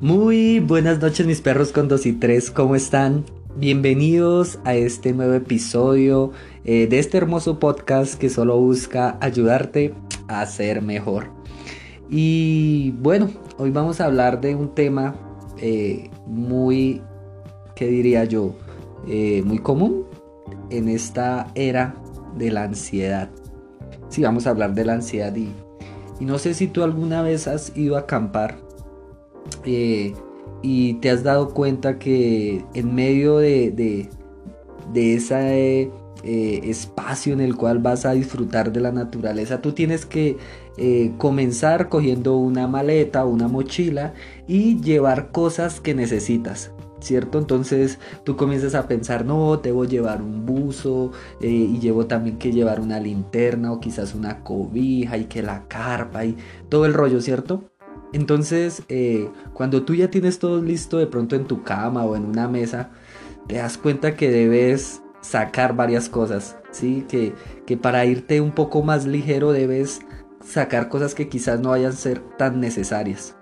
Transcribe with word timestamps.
Muy 0.00 0.60
buenas 0.60 0.98
noches 1.02 1.26
mis 1.26 1.42
perros 1.42 1.72
con 1.72 1.86
2 1.86 2.06
y 2.06 2.12
3, 2.14 2.50
¿cómo 2.52 2.74
están? 2.74 3.26
Bienvenidos 3.56 4.58
a 4.64 4.74
este 4.74 5.12
nuevo 5.12 5.34
episodio 5.34 6.32
eh, 6.64 6.86
de 6.86 6.98
este 6.98 7.18
hermoso 7.18 7.58
podcast 7.58 8.14
que 8.14 8.30
solo 8.30 8.58
busca 8.58 9.18
ayudarte 9.20 9.92
a 10.26 10.46
ser 10.46 10.80
mejor. 10.80 11.26
Y 12.08 12.92
bueno, 12.92 13.28
hoy 13.58 13.72
vamos 13.72 14.00
a 14.00 14.06
hablar 14.06 14.40
de 14.40 14.54
un 14.54 14.74
tema 14.74 15.16
eh, 15.58 16.08
muy, 16.26 17.02
¿qué 17.76 17.86
diría 17.88 18.24
yo? 18.24 18.54
Eh, 19.06 19.42
muy 19.44 19.58
común 19.58 20.06
en 20.70 20.88
esta 20.88 21.48
era 21.54 21.94
de 22.38 22.50
la 22.50 22.62
ansiedad. 22.62 23.28
Sí, 24.08 24.22
vamos 24.22 24.46
a 24.46 24.50
hablar 24.50 24.72
de 24.72 24.86
la 24.86 24.94
ansiedad 24.94 25.36
y, 25.36 25.52
y 26.18 26.24
no 26.24 26.38
sé 26.38 26.54
si 26.54 26.68
tú 26.68 26.84
alguna 26.84 27.20
vez 27.20 27.46
has 27.46 27.76
ido 27.76 27.96
a 27.96 28.00
acampar 28.00 28.69
eh, 29.64 30.14
y 30.62 30.94
te 30.94 31.10
has 31.10 31.22
dado 31.22 31.50
cuenta 31.50 31.98
que 31.98 32.64
en 32.74 32.94
medio 32.94 33.38
de, 33.38 34.08
de, 34.92 35.14
ese 35.14 35.90
eh, 36.22 36.60
espacio 36.64 37.32
en 37.32 37.40
el 37.40 37.56
cual 37.56 37.78
vas 37.78 38.04
a 38.04 38.12
disfrutar 38.12 38.72
de 38.72 38.80
la 38.80 38.92
naturaleza, 38.92 39.62
tú 39.62 39.72
tienes 39.72 40.04
que 40.04 40.36
eh, 40.76 41.12
comenzar 41.18 41.88
cogiendo 41.88 42.36
una 42.36 42.66
maleta, 42.66 43.24
una 43.24 43.48
mochila 43.48 44.14
y 44.46 44.80
llevar 44.80 45.30
cosas 45.32 45.80
que 45.80 45.94
necesitas. 45.94 46.72
¿Cierto? 47.00 47.38
Entonces 47.38 47.98
tú 48.24 48.36
comienzas 48.36 48.74
a 48.74 48.86
pensar, 48.86 49.24
no, 49.24 49.56
debo 49.56 49.86
llevar 49.86 50.20
un 50.20 50.44
buzo 50.44 51.12
y 51.40 51.78
llevo 51.78 52.04
también 52.04 52.36
que 52.36 52.52
llevar 52.52 52.78
una 52.78 53.00
linterna 53.00 53.72
o 53.72 53.80
quizás 53.80 54.14
una 54.14 54.44
cobija 54.44 55.16
y 55.16 55.24
que 55.24 55.42
la 55.42 55.66
carpa 55.66 56.26
y 56.26 56.36
todo 56.68 56.84
el 56.84 56.92
rollo, 56.92 57.22
¿cierto? 57.22 57.64
Entonces, 58.12 58.82
eh, 58.88 59.28
cuando 59.52 59.82
tú 59.84 59.94
ya 59.94 60.10
tienes 60.10 60.38
todo 60.38 60.62
listo 60.62 60.98
de 60.98 61.06
pronto 61.06 61.36
en 61.36 61.44
tu 61.44 61.62
cama 61.62 62.04
o 62.04 62.16
en 62.16 62.24
una 62.24 62.48
mesa, 62.48 62.90
te 63.46 63.56
das 63.56 63.78
cuenta 63.78 64.16
que 64.16 64.30
debes 64.30 65.02
sacar 65.20 65.76
varias 65.76 66.08
cosas, 66.08 66.56
¿sí? 66.70 67.04
Que, 67.08 67.34
que 67.66 67.76
para 67.76 68.04
irte 68.04 68.40
un 68.40 68.52
poco 68.52 68.82
más 68.82 69.06
ligero 69.06 69.52
debes 69.52 70.00
sacar 70.44 70.88
cosas 70.88 71.14
que 71.14 71.28
quizás 71.28 71.60
no 71.60 71.70
vayan 71.70 71.92
a 71.92 71.96
ser 71.96 72.20
tan 72.36 72.60
necesarias. 72.60 73.36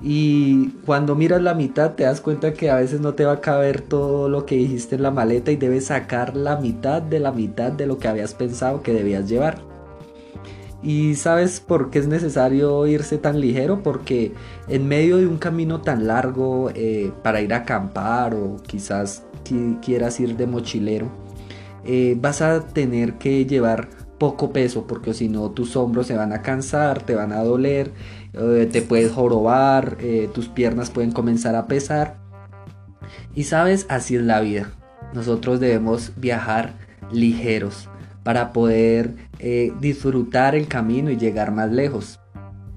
Y 0.00 0.70
cuando 0.84 1.14
miras 1.14 1.42
la 1.42 1.54
mitad 1.54 1.94
te 1.94 2.04
das 2.04 2.20
cuenta 2.20 2.52
que 2.52 2.70
a 2.70 2.76
veces 2.76 3.00
no 3.00 3.14
te 3.14 3.24
va 3.24 3.34
a 3.34 3.40
caber 3.40 3.80
todo 3.80 4.28
lo 4.28 4.44
que 4.46 4.56
dijiste 4.56 4.96
en 4.96 5.02
la 5.02 5.10
maleta 5.10 5.50
y 5.50 5.56
debes 5.56 5.86
sacar 5.86 6.36
la 6.36 6.56
mitad 6.56 7.02
de 7.02 7.20
la 7.20 7.32
mitad 7.32 7.72
de 7.72 7.86
lo 7.86 7.98
que 7.98 8.08
habías 8.08 8.34
pensado 8.34 8.82
que 8.82 8.92
debías 8.92 9.28
llevar. 9.28 9.67
¿Y 10.82 11.16
sabes 11.16 11.60
por 11.60 11.90
qué 11.90 11.98
es 11.98 12.06
necesario 12.06 12.86
irse 12.86 13.18
tan 13.18 13.40
ligero? 13.40 13.82
Porque 13.82 14.32
en 14.68 14.86
medio 14.86 15.16
de 15.16 15.26
un 15.26 15.38
camino 15.38 15.80
tan 15.80 16.06
largo 16.06 16.70
eh, 16.74 17.12
para 17.22 17.40
ir 17.40 17.52
a 17.52 17.58
acampar 17.58 18.34
o 18.34 18.58
quizás 18.64 19.24
quieras 19.82 20.20
ir 20.20 20.36
de 20.36 20.46
mochilero, 20.46 21.08
eh, 21.84 22.16
vas 22.20 22.42
a 22.42 22.60
tener 22.60 23.14
que 23.14 23.44
llevar 23.44 23.88
poco 24.18 24.52
peso 24.52 24.86
porque 24.86 25.14
si 25.14 25.28
no 25.28 25.50
tus 25.50 25.74
hombros 25.76 26.06
se 26.06 26.16
van 26.16 26.32
a 26.32 26.42
cansar, 26.42 27.02
te 27.02 27.14
van 27.14 27.32
a 27.32 27.42
doler, 27.42 27.92
eh, 28.34 28.68
te 28.70 28.82
puedes 28.82 29.10
jorobar, 29.10 29.98
tus 30.32 30.48
piernas 30.48 30.90
pueden 30.90 31.10
comenzar 31.10 31.56
a 31.56 31.66
pesar. 31.66 32.18
Y 33.34 33.44
sabes, 33.44 33.86
así 33.88 34.16
es 34.16 34.22
la 34.22 34.40
vida. 34.40 34.70
Nosotros 35.12 35.58
debemos 35.60 36.12
viajar 36.16 36.74
ligeros 37.10 37.88
para 38.28 38.52
poder 38.52 39.14
eh, 39.38 39.72
disfrutar 39.80 40.54
el 40.54 40.68
camino 40.68 41.10
y 41.10 41.16
llegar 41.16 41.50
más 41.50 41.72
lejos, 41.72 42.20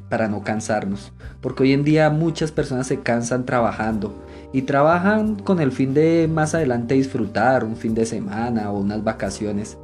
para 0.09 0.29
no 0.29 0.45
cansarnos. 0.45 1.11
Porque 1.41 1.63
hoy 1.63 1.73
en 1.73 1.83
día 1.83 2.09
muchas 2.09 2.53
personas 2.53 2.87
se 2.87 3.01
cansan 3.01 3.45
trabajando 3.45 4.15
y 4.53 4.61
trabajan 4.61 5.35
con 5.35 5.59
el 5.59 5.73
fin 5.73 5.93
de 5.93 6.29
más 6.33 6.55
adelante 6.55 6.93
disfrutar 6.93 7.65
un 7.65 7.75
fin 7.75 7.93
de 7.93 8.05
semana 8.05 8.71
o 8.71 8.79
unas 8.79 9.03
vacaciones. 9.03 9.77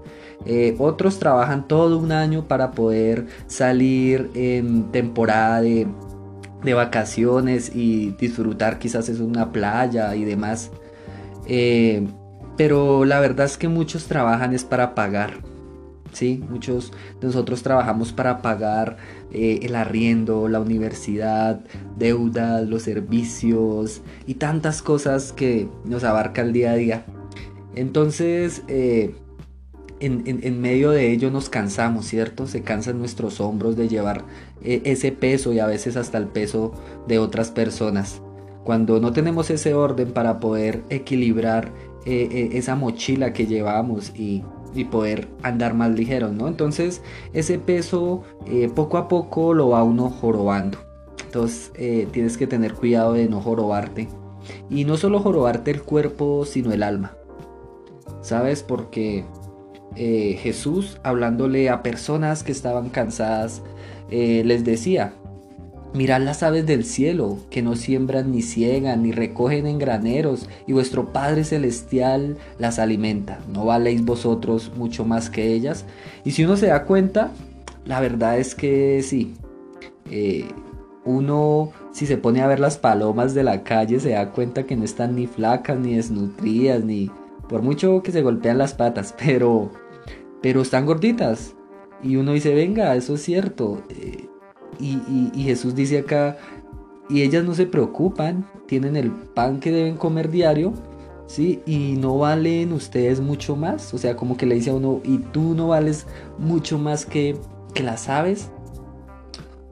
Eh, 0.46 0.74
otros 0.80 1.20
trabajan 1.20 1.68
todo 1.68 2.00
un 2.00 2.14
año 2.14 2.48
para 2.48 2.72
poder 2.72 3.26
salir 3.48 4.32
en 4.36 4.90
temporada 4.94 5.60
de, 5.60 5.86
vacaciones 6.64 7.76
y 7.76 8.12
disfrutar 8.12 8.80
quizás 8.80 9.10
es 9.10 9.20
una 9.20 9.52
playa 9.52 10.16
y 10.16 10.24
demás. 10.24 10.72
Eh, 11.46 12.08
pero 12.56 13.04
la 13.04 13.20
verdad 13.20 13.48
es 13.48 13.58
que 13.58 13.68
muchos 13.68 14.06
trabajan 14.06 14.54
es 14.54 14.64
para 14.64 14.96
pagar 14.96 15.47
¿sí? 16.18 16.44
Muchos 16.50 16.92
de 17.22 17.28
nosotros 17.28 17.62
trabajamos 17.64 18.12
para 18.12 18.42
pagar 18.42 18.98
eh, 19.32 19.60
el 19.62 19.76
arriendo, 19.76 20.48
la 20.48 20.60
universidad, 20.60 21.62
deudas, 21.98 22.68
los 22.68 22.82
servicios 22.84 24.02
y 24.26 24.36
tantas 24.36 24.82
cosas 24.82 25.32
que 25.32 25.70
nos 25.86 26.04
abarca 26.04 26.42
el 26.42 26.54
día 26.54 26.72
a 26.72 26.76
día. 26.76 27.06
Entonces, 27.76 28.64
eh, 28.68 29.16
en, 30.00 30.62
medio 30.62 30.92
de 30.92 31.12
ello 31.12 31.30
nos 31.30 31.50
cansamos, 31.50 32.06
¿cierto? 32.06 32.48
Se 32.48 32.62
cansan 32.62 32.98
nuestros 32.98 33.40
hombros 33.40 33.76
de 33.78 33.88
llevar 33.88 34.26
eh, 34.64 34.82
ese 34.86 35.12
peso 35.12 35.54
y 35.54 35.60
a 35.60 35.68
veces 35.68 35.98
hasta 35.98 36.18
el 36.18 36.28
peso 36.28 36.74
de 37.08 37.20
otras 37.20 37.52
personas. 37.52 38.22
Cuando 38.64 39.00
no 39.00 39.14
tenemos 39.14 39.50
ese 39.50 39.74
orden 39.74 40.12
para 40.12 40.40
poder 40.40 40.84
equilibrar 40.90 41.72
esa 42.06 42.78
mochila 42.78 43.34
que 43.34 43.48
llevamos 43.48 44.14
y 44.16 44.42
y 44.78 44.86
poder 44.86 45.28
andar 45.44 45.74
más 45.74 45.92
ligero, 45.92 46.32
¿no? 46.32 46.48
Entonces 46.48 47.02
ese 47.34 47.60
peso 47.60 48.24
eh, 48.46 48.70
poco 48.74 48.98
a 48.98 49.08
poco 49.08 49.54
lo 49.54 49.70
va 49.70 49.84
uno 49.84 50.10
jorobando. 50.10 50.80
Entonces 51.26 51.72
eh, 51.76 52.08
tienes 52.12 52.38
que 52.38 52.48
tener 52.48 52.74
cuidado 52.74 53.14
de 53.14 53.28
no 53.28 53.42
jorobarte. 53.42 54.08
Y 54.70 54.86
no 54.86 54.96
solo 54.98 55.20
jorobarte 55.20 55.72
el 55.72 55.84
cuerpo, 55.84 56.46
sino 56.46 56.72
el 56.72 56.84
alma. 56.84 57.14
¿Sabes? 58.22 58.64
Porque 58.64 59.26
eh, 59.96 60.38
Jesús, 60.42 61.00
hablándole 61.04 61.70
a 61.70 61.84
personas 61.84 62.44
que 62.44 62.52
estaban 62.52 62.90
cansadas, 62.90 63.62
les 64.10 64.64
decía, 64.64 65.14
Mirad 65.94 66.22
las 66.22 66.44
aves 66.44 66.66
del 66.66 66.84
cielo, 66.84 67.38
que 67.50 67.62
no 67.62 67.76
siembran 67.76 68.32
ni 68.32 68.42
ciegan 68.42 69.04
ni 69.04 69.12
recogen 69.12 69.66
en 69.66 69.80
graneros, 69.80 70.50
y 70.68 70.74
vuestro 70.74 71.14
Padre 71.14 71.44
Celestial 71.44 72.38
las 72.60 72.78
alimenta. 72.78 73.40
¿No 73.52 73.66
valéis 73.66 74.04
vosotros 74.04 74.72
mucho 74.76 75.06
más 75.06 75.30
que 75.30 75.54
ellas? 75.54 75.86
Y 76.26 76.32
si 76.32 76.44
uno 76.44 76.58
se 76.58 76.68
da 76.68 76.84
cuenta, 76.84 77.32
la 77.86 78.00
verdad 78.02 78.38
es 78.38 78.54
que 78.54 79.02
sí. 79.02 79.34
Eh, 80.12 80.46
uno, 81.06 81.72
si 81.94 82.06
se 82.06 82.18
pone 82.18 82.42
a 82.42 82.48
ver 82.48 82.60
las 82.60 82.78
palomas 82.78 83.34
de 83.34 83.44
la 83.44 83.64
calle, 83.64 84.00
se 84.00 84.10
da 84.12 84.32
cuenta 84.32 84.66
que 84.66 84.76
no 84.76 84.84
están 84.84 85.16
ni 85.16 85.26
flacas, 85.26 85.80
ni 85.80 85.96
desnutridas, 85.96 86.84
ni 86.84 87.10
por 87.48 87.62
mucho 87.62 88.04
que 88.04 88.12
se 88.12 88.22
golpean 88.22 88.58
las 88.58 88.74
patas, 88.74 89.16
pero, 89.18 89.72
pero 90.42 90.62
están 90.62 90.86
gorditas. 90.86 91.56
Y 92.04 92.18
uno 92.18 92.34
dice, 92.34 92.54
venga, 92.54 92.94
eso 92.96 93.16
es 93.16 93.24
cierto. 93.24 93.82
Eh, 93.90 94.28
y, 94.80 95.44
Jesús 95.44 95.76
dice 95.76 96.00
acá, 96.00 96.38
y 97.10 97.22
ellas 97.22 97.44
no 97.44 97.54
se 97.54 97.66
preocupan, 97.66 98.46
tienen 98.68 98.96
el 98.96 99.12
pan 99.12 99.60
que 99.60 99.72
deben 99.72 99.96
comer 99.96 100.30
diario, 100.30 100.74
¿sí? 101.26 101.62
Y 101.66 101.96
no 101.98 102.18
valen 102.18 102.74
ustedes 102.74 103.20
mucho 103.20 103.56
más, 103.56 103.94
o 103.94 103.98
sea, 103.98 104.16
como 104.16 104.38
que 104.38 104.46
le 104.46 104.56
dice 104.56 104.72
a 104.72 104.76
uno, 104.76 105.02
y 105.04 105.18
tú 105.18 105.56
no 105.56 105.70
vales 105.70 106.06
mucho 106.38 106.78
más 106.78 107.06
que, 107.06 107.38
que 107.74 107.84
las 107.84 108.10
aves. 108.10 108.50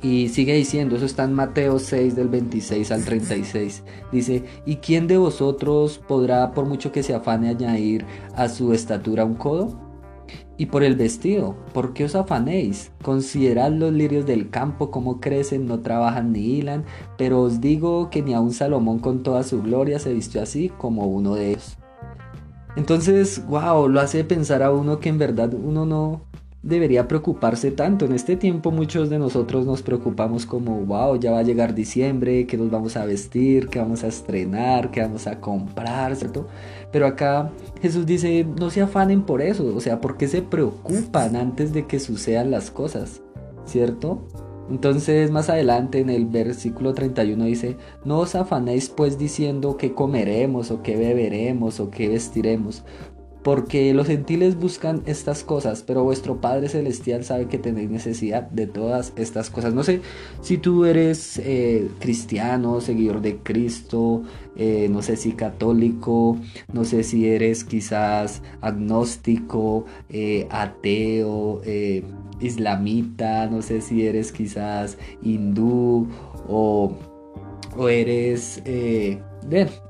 Y 0.01 0.29
sigue 0.29 0.53
diciendo, 0.53 0.97
eso 0.97 1.05
está 1.05 1.23
en 1.23 1.33
Mateo 1.33 1.79
6 1.79 2.15
del 2.15 2.27
26 2.27 2.91
al 2.91 3.03
36. 3.03 3.83
Dice, 4.11 4.43
¿y 4.65 4.75
quién 4.75 5.07
de 5.07 5.17
vosotros 5.17 5.99
podrá, 6.07 6.51
por 6.51 6.65
mucho 6.65 6.91
que 6.91 7.01
se 7.01 7.15
afane, 7.15 7.49
añadir 7.49 8.05
a 8.35 8.47
su 8.47 8.71
estatura 8.71 9.25
un 9.25 9.33
codo? 9.33 9.84
Y 10.57 10.67
por 10.67 10.83
el 10.83 10.95
vestido, 10.95 11.55
¿por 11.73 11.93
qué 11.93 12.05
os 12.05 12.15
afanéis? 12.15 12.91
Considerad 13.03 13.71
los 13.71 13.91
lirios 13.91 14.25
del 14.25 14.49
campo, 14.49 14.91
cómo 14.91 15.19
crecen, 15.19 15.65
no 15.65 15.79
trabajan 15.81 16.31
ni 16.31 16.39
hilan, 16.39 16.85
pero 17.17 17.41
os 17.41 17.61
digo 17.61 18.09
que 18.09 18.21
ni 18.21 18.33
aun 18.33 18.51
Salomón 18.51 18.99
con 18.99 19.23
toda 19.23 19.43
su 19.43 19.61
gloria 19.61 19.99
se 19.99 20.13
vistió 20.13 20.41
así 20.41 20.69
como 20.69 21.07
uno 21.07 21.35
de 21.35 21.51
ellos. 21.51 21.77
Entonces, 22.75 23.45
wow, 23.47 23.87
lo 23.87 24.01
hace 24.01 24.25
pensar 24.25 24.61
a 24.61 24.71
uno 24.71 24.99
que 24.99 25.07
en 25.07 25.17
verdad 25.17 25.53
uno 25.53 25.85
no, 25.85 26.24
debería 26.65 27.07
preocuparse 27.07 27.71
tanto. 27.71 28.05
En 28.05 28.13
este 28.13 28.35
tiempo 28.35 28.71
muchos 28.71 29.09
de 29.09 29.19
nosotros 29.19 29.65
nos 29.65 29.83
preocupamos 29.83 30.45
como, 30.45 30.81
wow, 30.81 31.17
ya 31.17 31.31
va 31.31 31.39
a 31.39 31.43
llegar 31.43 31.75
diciembre, 31.75 32.47
que 32.47 32.57
nos 32.57 32.71
vamos 32.71 32.97
a 32.97 33.05
vestir, 33.05 33.69
que 33.69 33.79
vamos 33.79 34.03
a 34.03 34.07
estrenar, 34.07 34.89
que 34.89 35.01
vamos 35.01 35.27
a 35.27 35.39
comprar, 35.39 36.15
¿cierto? 36.15 36.47
Pero 36.91 37.05
acá 37.05 37.51
Jesús 37.81 38.05
dice, 38.05 38.45
no 38.59 38.71
se 38.71 38.81
afanen 38.81 39.21
por 39.21 39.41
eso, 39.41 39.75
o 39.75 39.79
sea, 39.79 40.01
¿por 40.01 40.17
qué 40.17 40.27
se 40.27 40.41
preocupan 40.41 41.35
antes 41.35 41.71
de 41.71 41.85
que 41.85 41.99
sucedan 41.99 42.49
las 42.49 42.71
cosas? 42.71 43.21
¿Cierto? 43.65 44.23
Entonces 44.69 45.29
más 45.29 45.49
adelante 45.51 45.99
en 45.99 46.09
el 46.09 46.25
versículo 46.25 46.95
31 46.95 47.45
dice, 47.45 47.77
no 48.03 48.17
os 48.17 48.33
afanéis 48.33 48.89
pues 48.89 49.19
diciendo 49.19 49.77
qué 49.77 49.93
comeremos 49.93 50.71
o 50.71 50.81
qué 50.81 50.95
beberemos 50.97 51.79
o 51.79 51.91
qué 51.91 52.09
vestiremos, 52.09 52.83
porque 53.45 53.93
los 53.93 54.07
gentiles 54.07 54.57
buscan 54.57 55.03
estas 55.05 55.43
cosas, 55.43 55.83
pero 55.83 56.03
vuestro 56.03 56.41
Padre 56.41 56.67
Celestial 56.67 57.23
sabe 57.23 57.45
que 57.45 57.59
tenéis 57.59 57.91
necesidad 57.91 58.49
de 58.49 58.65
todas 58.65 59.13
estas 59.17 59.51
cosas. 59.51 59.71
No 59.71 59.83
sé 59.83 60.01
si 60.41 60.57
tú 60.57 60.83
eres 60.83 61.37
eh, 61.37 61.87
cristiano, 61.99 62.81
seguidor 62.81 63.21
de 63.21 63.37
Cristo, 63.37 64.23
eh, 64.55 64.87
no 64.89 65.03
sé 65.03 65.15
si 65.15 65.33
católico, 65.33 66.39
no 66.73 66.85
sé 66.85 67.03
si 67.03 67.27
eres 67.27 67.63
quizás 67.63 68.41
agnóstico, 68.61 69.85
eh, 70.09 70.47
ateo, 70.49 71.61
islamita, 72.39 73.45
no 73.45 73.61
sé 73.61 73.81
si 73.81 74.07
eres 74.07 74.31
quizás 74.31 74.97
hindú 75.21 76.07
o, 76.47 76.97
o 77.77 77.89
eres... 77.89 78.63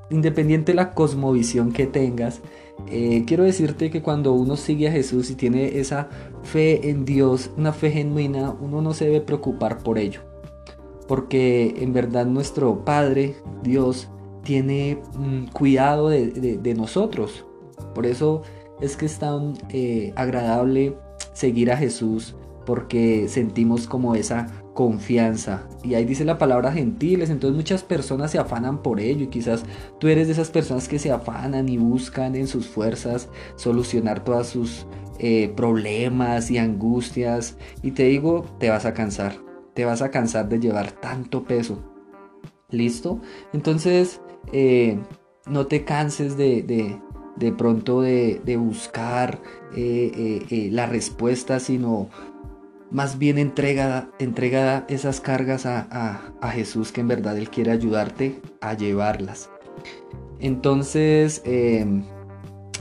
independiente 0.09 0.73
de 0.73 0.75
la 0.75 0.93
cosmovisión 0.93 1.71
que 1.71 1.87
tengas, 1.87 2.41
eh, 2.87 3.23
quiero 3.25 3.43
decirte 3.43 3.89
que 3.89 4.01
cuando 4.01 4.33
uno 4.33 4.55
sigue 4.55 4.87
a 4.87 4.91
Jesús 4.91 5.29
y 5.31 5.35
tiene 5.35 5.79
esa 5.79 6.09
fe 6.43 6.89
en 6.89 7.05
Dios, 7.05 7.51
una 7.57 7.73
fe 7.73 7.91
genuina, 7.91 8.55
uno 8.59 8.81
no 8.81 8.93
se 8.93 9.05
debe 9.05 9.21
preocupar 9.21 9.79
por 9.79 9.97
ello. 9.97 10.21
Porque 11.07 11.75
en 11.79 11.93
verdad 11.93 12.25
nuestro 12.25 12.83
Padre, 12.85 13.35
Dios, 13.63 14.09
tiene 14.43 14.99
mm, 15.17 15.47
cuidado 15.47 16.09
de, 16.09 16.75
nosotros. 16.77 17.45
Por 17.93 18.05
eso 18.05 18.43
es 18.81 18.95
que 18.95 19.05
es 19.05 19.17
tan 19.17 19.53
eh, 19.69 20.13
agradable 20.15 20.95
seguir 21.33 21.71
a 21.71 21.77
Jesús, 21.77 22.35
porque 22.65 23.27
sentimos 23.29 23.87
como 23.87 24.15
esa 24.15 24.47
confianza. 24.75 25.67
Y 25.83 25.95
ahí 25.95 26.05
dice 26.05 26.25
la 26.25 26.37
palabra 26.37 26.71
gentiles, 26.71 27.31
entonces 27.31 27.55
muchas 27.55 27.81
personas 27.81 28.29
se 28.29 28.37
afanan 28.37 28.83
por 28.83 28.99
ello 28.99 29.23
y 29.23 29.27
quizás 29.27 29.63
tú 29.99 30.07
eres 30.09 30.27
de 30.27 30.33
esas 30.33 30.51
personas 30.51 30.87
que 30.87 30.99
se 30.99 31.11
afanan 31.11 31.69
y 31.69 31.77
buscan 31.77 32.35
en 32.35 32.45
sus 32.45 32.67
fuerzas 32.67 33.29
solucionar 33.55 34.23
todas 34.23 34.47
sus 34.47 34.85
eh, 35.17 35.51
problemas 35.55 36.51
y 36.51 36.57
angustias. 36.57 37.57
Y 37.81 37.91
te 37.91 38.03
digo, 38.03 38.45
te 38.59 38.69
vas 38.69 38.85
a 38.85 38.93
cansar, 38.93 39.37
te 39.73 39.85
vas 39.85 40.01
a 40.01 40.11
cansar 40.11 40.49
de 40.49 40.59
llevar 40.59 40.91
tanto 40.91 41.45
peso. 41.45 41.81
¿Listo? 42.69 43.21
Entonces, 43.53 44.21
eh, 44.51 44.99
no 45.47 45.67
te 45.67 45.85
canses 45.85 46.35
de, 46.35 46.63
de, 47.37 47.51
pronto 47.53 48.01
de, 48.01 48.57
buscar 48.59 49.41
eh, 49.73 50.69
la 50.71 50.85
respuesta, 50.85 51.61
sino 51.61 52.09
más 52.91 53.17
bien 53.17 53.37
entrega, 53.37 54.85
esas 54.87 55.21
cargas 55.21 55.65
a, 55.65 56.51
Jesús 56.51 56.91
que 56.91 57.01
en 57.01 57.07
verdad 57.07 57.37
Él 57.37 57.49
quiere 57.49 57.71
ayudarte 57.71 58.39
a 58.61 58.73
llevarlas. 58.75 59.49
Entonces, 60.39 61.41
em, 61.45 62.03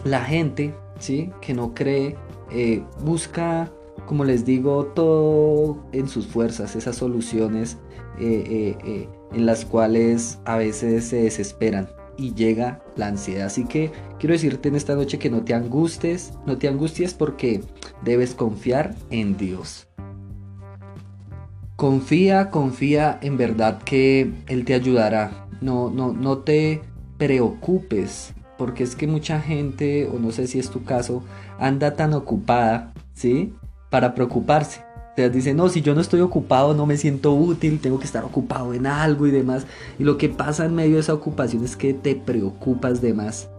la 0.04 0.20
gente 0.20 0.74
¿sí? 0.98 1.30
que 1.40 1.54
no 1.54 1.74
cree 1.74 2.16
eh, 2.50 2.82
busca, 3.00 3.72
como 4.06 4.24
les 4.24 4.44
digo, 4.44 4.86
todo 4.94 5.84
en 5.92 6.08
sus 6.08 6.26
fuerzas, 6.26 6.76
esas 6.76 6.96
soluciones 6.96 7.78
eh, 8.20 8.76
eh, 8.84 9.08
en 9.32 9.46
las 9.46 9.64
cuales 9.64 10.38
a 10.44 10.56
veces 10.56 11.06
se 11.06 11.22
desesperan 11.22 11.88
y 12.16 12.34
llega 12.34 12.82
la 12.96 13.08
ansiedad. 13.08 13.46
Así 13.46 13.64
que 13.64 13.90
quiero 14.18 14.34
decirte 14.34 14.68
en 14.68 14.76
esta 14.76 14.94
noche 14.94 15.18
que 15.18 15.30
no 15.30 15.42
te 15.42 15.54
angusties, 15.54 16.32
no 16.46 16.58
te 16.58 16.68
angusties 16.68 17.14
porque 17.14 17.62
debes 18.04 18.34
confiar 18.34 18.94
en 19.10 19.36
Dios. 19.36 19.88
Confía, 21.84 22.48
confía 22.48 23.18
en 23.20 23.36
verdad 23.36 23.82
que 23.82 24.32
Él 24.46 24.64
te 24.64 24.72
ayudará. 24.72 25.46
No, 25.60 25.90
no, 25.90 26.14
no 26.14 26.38
te 26.38 26.80
preocupes, 27.18 28.32
porque 28.56 28.84
es 28.84 28.96
que 28.96 29.06
mucha 29.06 29.38
gente, 29.38 30.08
o 30.08 30.18
no 30.18 30.32
sé 30.32 30.46
si 30.46 30.58
es 30.58 30.70
tu 30.70 30.84
caso, 30.84 31.22
anda 31.58 31.94
tan 31.94 32.14
ocupada, 32.14 32.94
¿sí? 33.12 33.52
Para 33.90 34.14
preocuparse. 34.14 34.80
Te 35.14 35.28
dice, 35.28 35.52
no, 35.52 35.68
si 35.68 35.82
yo 35.82 35.94
no 35.94 36.00
estoy 36.00 36.22
ocupado, 36.22 36.72
no 36.72 36.86
me 36.86 36.96
siento 36.96 37.34
útil, 37.34 37.78
tengo 37.78 37.98
que 37.98 38.06
estar 38.06 38.24
ocupado 38.24 38.72
en 38.72 38.86
algo 38.86 39.26
y 39.26 39.30
demás. 39.30 39.66
Y 39.98 40.04
lo 40.04 40.16
que 40.16 40.30
pasa 40.30 40.64
en 40.64 40.74
medio 40.74 40.94
de 40.94 41.00
esa 41.00 41.12
ocupación 41.12 41.64
es 41.64 41.76
que 41.76 41.92
te 41.92 42.16
preocupas 42.16 43.02
de 43.02 43.12
más. 43.12 43.50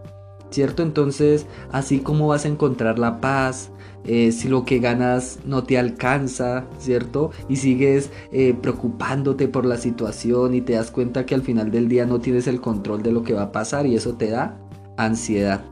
¿Cierto? 0.50 0.82
Entonces, 0.82 1.46
así 1.70 1.98
como 1.98 2.28
vas 2.28 2.44
a 2.44 2.48
encontrar 2.48 2.98
la 2.98 3.20
paz, 3.20 3.70
eh, 4.04 4.30
si 4.30 4.48
lo 4.48 4.64
que 4.64 4.78
ganas 4.78 5.40
no 5.44 5.64
te 5.64 5.78
alcanza, 5.78 6.64
¿cierto? 6.78 7.32
Y 7.48 7.56
sigues 7.56 8.10
eh, 8.30 8.54
preocupándote 8.60 9.48
por 9.48 9.66
la 9.66 9.76
situación 9.76 10.54
y 10.54 10.60
te 10.60 10.74
das 10.74 10.92
cuenta 10.92 11.26
que 11.26 11.34
al 11.34 11.42
final 11.42 11.70
del 11.72 11.88
día 11.88 12.06
no 12.06 12.20
tienes 12.20 12.46
el 12.46 12.60
control 12.60 13.02
de 13.02 13.12
lo 13.12 13.24
que 13.24 13.34
va 13.34 13.42
a 13.42 13.52
pasar 13.52 13.86
y 13.86 13.96
eso 13.96 14.14
te 14.14 14.30
da 14.30 14.56
ansiedad. 14.96 15.64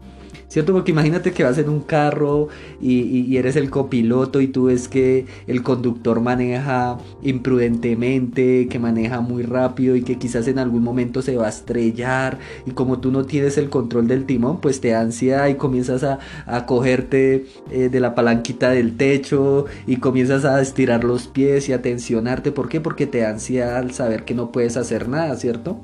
¿Cierto? 0.49 0.73
Porque 0.73 0.93
imagínate 0.93 1.32
que 1.32 1.43
vas 1.43 1.58
en 1.58 1.69
un 1.69 1.81
carro 1.81 2.49
y, 2.81 3.37
eres 3.37 3.56
el 3.56 3.70
copiloto 3.70 4.41
y 4.41 4.46
tú 4.46 4.64
ves 4.64 4.88
que 4.88 5.26
el 5.46 5.62
conductor 5.62 6.20
maneja 6.20 6.99
imprudentemente, 7.23 8.69
que 8.69 8.79
maneja 8.79 9.20
muy 9.20 9.43
rápido 9.43 9.96
y 9.96 10.02
que 10.02 10.19
quizás 10.19 10.46
en 10.46 10.58
algún 10.58 10.85
momento 10.85 11.23
se 11.23 11.37
va 11.37 11.46
a 11.46 11.49
estrellar 11.49 12.38
y 12.67 12.70
como 12.70 13.00
tú 13.00 13.11
no 13.11 13.25
tienes 13.25 13.58
el 13.58 13.70
control 13.70 14.06
del 14.06 14.25
timón, 14.26 14.61
pues 14.61 14.81
te 14.81 14.94
ansia 14.94 15.49
y 15.49 15.56
comienzas 15.56 16.05
a, 16.05 16.19
cogerte 16.67 17.46
eh, 17.70 17.88
de 17.88 18.00
la 18.00 18.14
palanquita 18.14 18.70
del 18.70 18.96
techo 18.96 19.67
y 19.87 19.96
comienzas 19.96 20.44
a 20.44 20.61
estirar 20.61 21.05
los 21.05 21.26
pies 21.26 21.69
y 21.69 21.73
a 21.73 21.82
tensionarte. 21.82 22.52
¿Por 22.52 22.69
qué? 22.69 22.81
Porque 22.81 23.06
te 23.06 23.26
ansia 23.26 23.79
al 23.79 23.93
saber 23.93 24.25
que 24.25 24.35
no 24.35 24.52
puedes 24.52 24.76
hacer 24.76 25.08
nada, 25.08 25.37
¿cierto? 25.37 25.81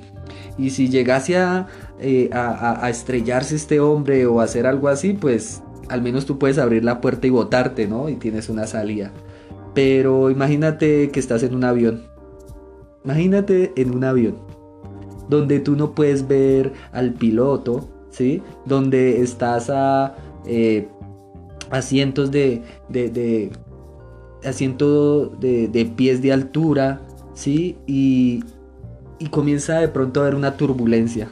Y 0.60 0.70
si 0.70 0.90
llegase 0.90 1.36
eh, 1.98 2.30
a, 2.32 2.84
a, 2.84 2.90
estrellarse 2.90 3.56
este 3.56 3.80
hombre 3.80 4.26
o 4.26 4.40
hacer 4.42 4.66
algo 4.66 4.88
así, 4.88 5.14
pues 5.14 5.62
al 5.88 6.02
menos 6.02 6.26
tú 6.26 6.38
puedes 6.38 6.58
abrir 6.58 6.84
la 6.84 7.00
puerta 7.00 7.26
y 7.26 7.30
botarte, 7.30 7.88
¿no? 7.88 8.10
Y 8.10 8.16
tienes 8.16 8.50
una 8.50 8.66
salida. 8.66 9.10
Pero 9.74 10.30
imagínate 10.30 11.10
que 11.10 11.18
estás 11.18 11.42
en 11.44 11.54
un 11.54 11.64
avión. 11.64 12.02
Imagínate 13.04 13.72
en 13.76 13.94
un 13.94 14.04
avión. 14.04 14.36
Donde 15.30 15.60
tú 15.60 15.76
no 15.76 15.94
puedes 15.94 16.28
ver 16.28 16.72
al 16.92 17.14
piloto, 17.14 17.88
¿sí? 18.10 18.42
Donde 18.66 19.22
estás 19.22 19.70
a, 19.70 20.14
eh, 20.44 20.88
cientos 21.80 22.30
de, 22.30 22.62
de, 22.90 23.08
de 23.08 23.50
de, 24.42 25.68
de, 25.72 25.86
pies 25.86 26.20
de 26.20 26.32
altura, 26.32 27.00
¿sí? 27.34 27.78
Y, 27.86 28.44
y 29.20 29.28
comienza 29.28 29.78
de 29.78 29.88
pronto 29.88 30.20
a 30.20 30.22
haber 30.24 30.34
una 30.34 30.56
turbulencia. 30.56 31.28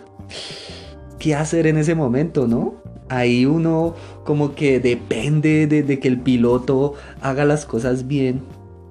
¿Qué 1.18 1.34
hacer 1.34 1.66
en 1.66 1.78
ese 1.78 1.96
momento, 1.96 2.46
no? 2.46 2.74
Ahí 3.08 3.46
uno 3.46 3.96
como 4.24 4.54
que 4.54 4.78
depende 4.78 5.66
de, 5.66 5.98
que 5.98 6.08
el 6.08 6.20
piloto 6.20 6.94
haga 7.22 7.44
las 7.44 7.64
cosas 7.64 8.06
bien 8.06 8.42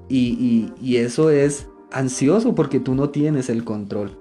y, 0.09 0.71
eso 0.97 1.29
es 1.29 1.67
ansioso 1.91 2.55
porque 2.55 2.79
tú 2.79 2.95
no 2.95 3.09
tienes 3.11 3.49
el 3.49 3.63
control. 3.63 4.17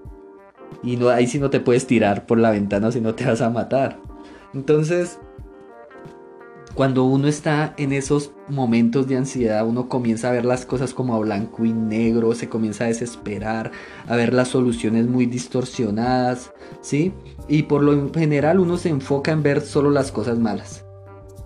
Y 0.83 0.97
no, 0.97 1.09
ahí 1.09 1.27
sí 1.27 1.39
no 1.39 1.49
te 1.49 1.59
puedes 1.59 1.87
tirar 1.87 2.27
por 2.27 2.39
la 2.39 2.51
ventana 2.51 2.93
si 2.93 3.01
no 3.01 3.15
te 3.15 3.25
vas 3.25 3.41
a 3.41 3.51
matar. 3.51 3.99
Entonces, 4.53 5.19
cuando 6.77 7.05
uno 7.05 7.27
está 7.27 7.75
en 7.79 7.93
esos 7.93 8.33
momentos 8.49 9.09
de 9.09 9.17
ansiedad, 9.17 9.67
uno 9.67 9.89
comienza 9.89 10.29
a 10.29 10.33
ver 10.33 10.45
las 10.45 10.67
cosas 10.67 10.93
como 10.93 11.15
a 11.15 11.19
blanco 11.19 11.65
y 11.65 11.73
negro, 11.73 12.35
se 12.35 12.51
comienza 12.51 12.85
a 12.85 12.89
desesperar, 12.89 13.73
a 14.07 14.15
ver 14.15 14.35
las 14.35 14.49
soluciones 14.49 15.09
muy 15.09 15.25
distorsionadas, 15.25 16.53
¿sí? 16.83 17.15
Y 17.49 17.63
por 17.63 17.83
lo 17.83 18.13
general 18.13 18.61
uno 18.61 18.77
se 18.77 18.91
enfoca 18.91 19.33
en 19.33 19.43
ver 19.43 19.63
solo 19.63 19.91
las 19.91 20.13
cosas 20.13 20.39
malas. 20.39 20.85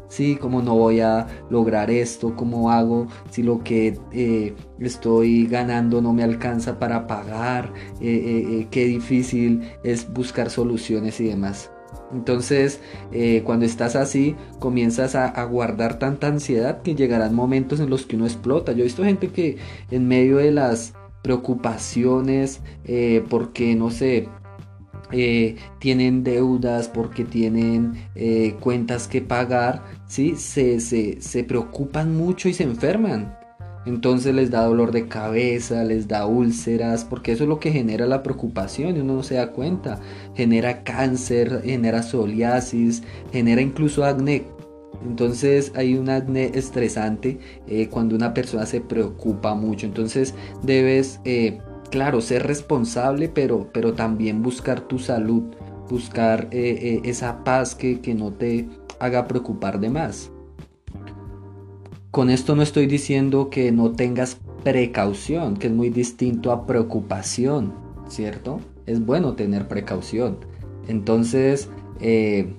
Sí, 0.08 0.34
como 0.34 0.62
no 0.62 0.74
voy 0.74 0.98
a 0.98 1.28
lograr 1.48 1.92
esto, 1.92 2.34
cómo 2.34 2.72
hago 2.72 3.06
si 3.30 3.44
lo 3.44 3.62
que 3.62 3.96
eh, 4.10 4.56
estoy 4.80 5.46
ganando 5.46 6.02
no 6.02 6.12
me 6.12 6.24
alcanza 6.24 6.80
para 6.80 7.06
pagar, 7.06 7.72
eh, 8.00 8.48
eh, 8.62 8.66
qué 8.72 8.86
difícil 8.86 9.62
es 9.84 10.12
buscar 10.12 10.50
soluciones 10.50 11.20
y 11.20 11.28
demás. 11.28 11.70
Entonces, 12.12 12.80
eh, 13.12 13.42
cuando 13.44 13.64
estás 13.64 13.96
así, 13.96 14.36
comienzas 14.58 15.14
a, 15.14 15.44
guardar 15.44 15.98
tanta 15.98 16.26
ansiedad 16.26 16.82
que 16.82 16.94
llegarán 16.94 17.34
momentos 17.34 17.80
en 17.80 17.90
los 17.90 18.06
que 18.06 18.16
uno 18.16 18.26
explota. 18.26 18.72
Yo 18.72 18.80
he 18.80 18.84
visto 18.84 19.04
gente 19.04 19.28
que 19.28 19.56
en 19.90 20.08
medio 20.08 20.38
de 20.38 20.50
las 20.50 20.94
preocupaciones, 21.22 22.60
eh, 22.84 23.24
porque 23.28 23.74
no 23.74 23.90
sé, 23.90 24.28
eh, 25.12 25.56
tienen 25.78 26.22
deudas, 26.22 26.88
porque 26.88 27.24
tienen 27.24 27.94
cuentas 28.60 29.08
que 29.08 29.20
pagar, 29.20 29.82
¿sí? 30.06 30.36
se, 30.36 30.80
se 30.80 31.44
preocupan 31.44 32.16
mucho 32.16 32.48
y 32.48 32.54
se 32.54 32.64
enferman. 32.64 33.39
Entonces 33.86 34.34
les 34.34 34.50
da 34.50 34.64
dolor 34.64 34.92
de 34.92 35.08
cabeza, 35.08 35.84
les 35.84 36.06
da 36.06 36.26
úlceras, 36.26 37.04
porque 37.04 37.32
eso 37.32 37.44
es 37.44 37.48
lo 37.48 37.60
que 37.60 37.72
genera 37.72 38.06
la 38.06 38.22
preocupación 38.22 38.96
y 38.96 39.00
uno 39.00 39.14
no 39.14 39.22
se 39.22 39.36
da 39.36 39.52
cuenta. 39.52 40.00
Genera 40.34 40.84
cáncer, 40.84 41.62
genera 41.64 42.02
psoriasis, 42.02 43.02
genera 43.32 43.62
incluso 43.62 44.04
acné. 44.04 44.44
Entonces 45.02 45.72
hay 45.76 45.94
un 45.94 46.10
acné 46.10 46.50
estresante 46.54 47.38
eh, 47.66 47.88
cuando 47.88 48.14
una 48.14 48.34
persona 48.34 48.66
se 48.66 48.82
preocupa 48.82 49.54
mucho. 49.54 49.86
Entonces 49.86 50.34
debes, 50.62 51.20
eh, 51.24 51.58
claro, 51.90 52.20
ser 52.20 52.46
responsable, 52.46 53.30
pero, 53.30 53.70
pero 53.72 53.94
también 53.94 54.42
buscar 54.42 54.82
tu 54.82 54.98
salud, 54.98 55.44
buscar 55.88 56.48
eh, 56.50 57.00
esa 57.04 57.42
paz 57.44 57.74
que, 57.74 58.00
que 58.00 58.14
no 58.14 58.32
te 58.32 58.68
haga 58.98 59.26
preocupar 59.26 59.80
de 59.80 59.88
más. 59.88 60.30
Con 62.10 62.28
esto 62.28 62.56
no 62.56 62.62
estoy 62.62 62.86
diciendo 62.86 63.50
que 63.50 63.70
no 63.70 63.92
tengas 63.92 64.38
precaución, 64.64 65.56
que 65.56 65.68
es 65.68 65.72
muy 65.72 65.90
distinto 65.90 66.50
a 66.50 66.66
preocupación, 66.66 67.72
¿cierto? 68.08 68.60
Es 68.86 69.06
bueno 69.06 69.34
tener 69.34 69.68
precaución. 69.68 70.38
Entonces, 70.88 71.68
eh, 72.00 72.52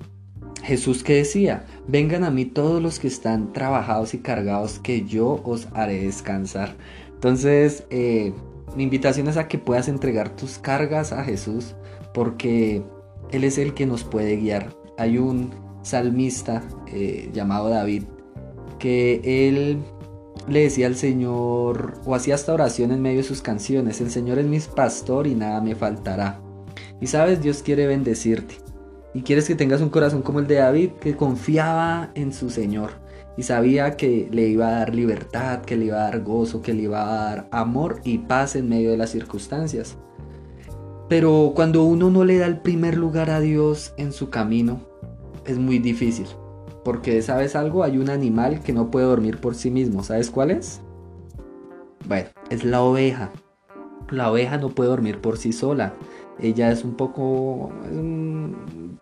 Jesús 0.62 1.04
que 1.04 1.16
decía, 1.16 1.66
vengan 1.86 2.24
a 2.24 2.30
mí 2.30 2.46
todos 2.46 2.82
los 2.82 2.98
que 2.98 3.08
están 3.08 3.52
trabajados 3.52 4.14
y 4.14 4.20
cargados, 4.20 4.78
que 4.78 5.04
yo 5.04 5.42
os 5.44 5.68
haré 5.74 6.02
descansar. 6.04 6.74
Entonces, 7.12 7.84
eh, 7.90 8.32
mi 8.74 8.84
invitación 8.84 9.28
es 9.28 9.36
a 9.36 9.48
que 9.48 9.58
puedas 9.58 9.86
entregar 9.86 10.34
tus 10.34 10.56
cargas 10.56 11.12
a 11.12 11.24
Jesús, 11.24 11.74
porque 12.14 12.82
Él 13.30 13.44
es 13.44 13.58
el 13.58 13.74
que 13.74 13.84
nos 13.84 14.02
puede 14.02 14.38
guiar. 14.38 14.74
Hay 14.96 15.18
un 15.18 15.50
salmista 15.82 16.62
eh, 16.86 17.28
llamado 17.34 17.68
David 17.68 18.04
que 18.82 19.20
él 19.48 19.78
le 20.48 20.64
decía 20.64 20.88
al 20.88 20.96
Señor, 20.96 22.00
o 22.04 22.16
hacía 22.16 22.34
esta 22.34 22.52
oración 22.52 22.90
en 22.90 23.00
medio 23.00 23.18
de 23.18 23.22
sus 23.22 23.42
canciones, 23.42 24.00
el 24.00 24.10
Señor 24.10 24.40
es 24.40 24.46
mi 24.46 24.58
pastor 24.58 25.28
y 25.28 25.36
nada 25.36 25.60
me 25.60 25.76
faltará. 25.76 26.40
Y 27.00 27.06
sabes, 27.06 27.40
Dios 27.40 27.62
quiere 27.62 27.86
bendecirte. 27.86 28.56
Y 29.14 29.22
quieres 29.22 29.46
que 29.46 29.54
tengas 29.54 29.82
un 29.82 29.90
corazón 29.90 30.22
como 30.22 30.40
el 30.40 30.48
de 30.48 30.56
David, 30.56 30.90
que 31.00 31.16
confiaba 31.16 32.10
en 32.16 32.32
su 32.32 32.50
Señor 32.50 32.90
y 33.36 33.44
sabía 33.44 33.96
que 33.96 34.28
le 34.32 34.48
iba 34.48 34.66
a 34.66 34.78
dar 34.80 34.94
libertad, 34.96 35.60
que 35.60 35.76
le 35.76 35.86
iba 35.86 35.98
a 35.98 36.10
dar 36.10 36.22
gozo, 36.22 36.60
que 36.60 36.74
le 36.74 36.82
iba 36.82 37.02
a 37.02 37.24
dar 37.24 37.48
amor 37.52 38.00
y 38.02 38.18
paz 38.18 38.56
en 38.56 38.68
medio 38.68 38.90
de 38.90 38.96
las 38.96 39.10
circunstancias. 39.10 39.96
Pero 41.08 41.52
cuando 41.54 41.84
uno 41.84 42.10
no 42.10 42.24
le 42.24 42.38
da 42.38 42.46
el 42.46 42.60
primer 42.60 42.96
lugar 42.96 43.30
a 43.30 43.38
Dios 43.38 43.94
en 43.96 44.12
su 44.12 44.28
camino, 44.28 44.80
es 45.46 45.56
muy 45.56 45.78
difícil. 45.78 46.26
Porque, 46.84 47.22
¿sabes 47.22 47.54
algo? 47.54 47.84
Hay 47.84 47.98
un 47.98 48.10
animal 48.10 48.60
que 48.60 48.72
no 48.72 48.90
puede 48.90 49.06
dormir 49.06 49.38
por 49.38 49.54
sí 49.54 49.70
mismo. 49.70 50.02
¿Sabes 50.02 50.30
cuál 50.30 50.50
es? 50.50 50.80
Bueno, 52.08 52.28
es 52.50 52.64
la 52.64 52.82
oveja. 52.82 53.30
La 54.10 54.30
oveja 54.30 54.58
no 54.58 54.70
puede 54.70 54.90
dormir 54.90 55.20
por 55.20 55.38
sí 55.38 55.52
sola. 55.52 55.94
Ella 56.40 56.70
es 56.72 56.84
un 56.84 56.94
poco 56.94 57.70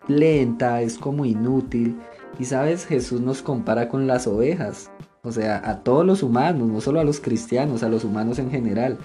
lenta, 0.07 0.81
es 0.81 0.97
como 0.97 1.25
inútil. 1.25 1.99
Y 2.39 2.45
sabes, 2.45 2.85
Jesús 2.85 3.21
nos 3.21 3.41
compara 3.41 3.89
con 3.89 4.07
las 4.07 4.27
ovejas. 4.27 4.91
O 5.23 5.31
sea, 5.31 5.61
a 5.69 5.83
todos 5.83 6.05
los 6.05 6.23
humanos, 6.23 6.67
no 6.67 6.81
solo 6.81 6.99
a 6.99 7.03
los 7.03 7.19
cristianos, 7.19 7.83
a 7.83 7.89
los 7.89 8.03
humanos 8.03 8.39
en 8.39 8.51
general. 8.51 8.97